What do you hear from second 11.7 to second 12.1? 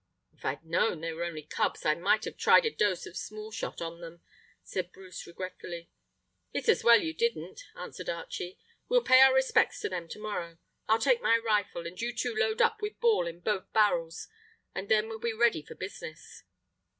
and